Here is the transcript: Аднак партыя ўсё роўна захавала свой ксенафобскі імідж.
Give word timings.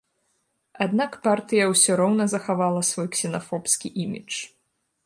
Аднак 0.85 1.11
партыя 1.27 1.67
ўсё 1.73 1.91
роўна 2.01 2.29
захавала 2.35 2.81
свой 2.93 3.07
ксенафобскі 3.19 3.97
імідж. 4.07 4.33